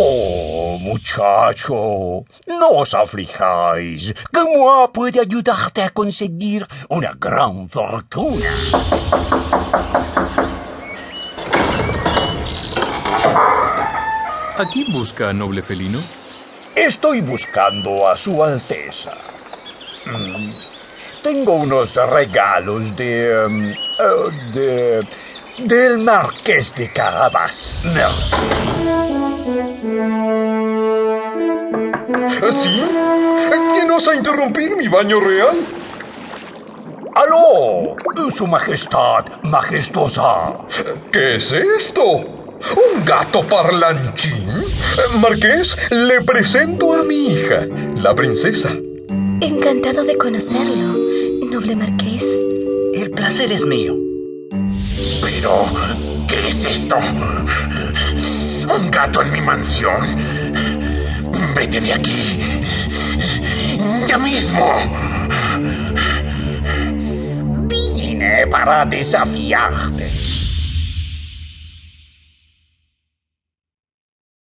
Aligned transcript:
Oh, 0.00 0.78
muchacho, 0.80 2.24
no 2.46 2.68
os 2.70 2.94
aflijáis, 2.94 4.14
que 4.32 4.44
puede 4.92 5.20
ayudarte 5.20 5.82
a 5.82 5.90
conseguir 5.90 6.66
una 6.88 7.12
gran 7.18 7.68
fortuna. 7.68 8.48
¿A 14.56 14.64
quién 14.72 14.92
busca, 14.92 15.32
noble 15.32 15.62
felino? 15.62 16.00
Estoy 16.74 17.20
buscando 17.20 18.08
a 18.08 18.16
su 18.16 18.42
Alteza. 18.42 19.12
Mm, 20.06 20.52
Tengo 21.22 21.54
unos 21.54 21.94
regalos 22.10 22.96
de... 22.96 23.44
em, 23.44 23.70
eh, 23.70 23.74
de... 24.54 25.06
del 25.58 25.98
Marqués 25.98 26.72
de 26.76 26.88
Carabas. 26.90 27.80
Merci. 27.84 29.07
¿Sí? 32.50 32.82
¿Quién 33.74 33.90
osa 33.90 34.14
interrumpir 34.14 34.74
mi 34.76 34.88
baño 34.88 35.20
real? 35.20 35.56
¡Aló! 37.14 37.96
Su 38.30 38.46
Majestad, 38.46 39.26
majestuosa. 39.42 40.54
¿Qué 41.12 41.36
es 41.36 41.52
esto? 41.52 42.02
¿Un 42.02 43.04
gato 43.04 43.42
parlanchín? 43.42 44.64
Marqués, 45.20 45.76
le 45.90 46.22
presento 46.22 46.94
a 46.94 47.04
mi 47.04 47.32
hija, 47.32 47.66
la 48.02 48.14
princesa. 48.14 48.70
Encantado 49.40 50.04
de 50.04 50.16
conocerlo, 50.16 50.94
noble 51.50 51.76
marqués. 51.76 52.24
El 52.94 53.10
placer 53.10 53.52
es 53.52 53.64
mío. 53.64 53.94
Pero, 55.22 55.66
¿qué 56.26 56.48
es 56.48 56.64
esto? 56.64 56.96
¿Un 58.74 58.90
gato 58.90 59.22
en 59.22 59.32
mi 59.32 59.40
mansión? 59.40 60.37
Vete 61.58 61.80
de 61.80 61.92
aquí. 61.92 62.38
Ya 64.06 64.16
mismo. 64.16 64.76
Vine 67.66 68.46
para 68.46 68.84
desafiarte. 68.84 70.08